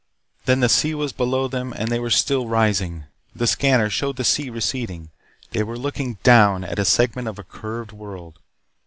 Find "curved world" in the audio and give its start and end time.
7.43-8.39